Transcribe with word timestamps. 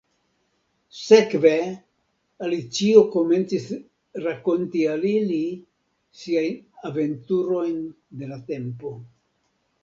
Sekve, 0.99 1.49
Alicio 2.45 3.03
komencis 3.15 3.67
rakonti 4.23 4.81
al 4.95 5.05
ili 5.11 5.43
siajn 6.23 6.59
aventurojn 6.91 7.79
de 8.23 8.33
la 8.33 8.41
tempo. 8.51 8.97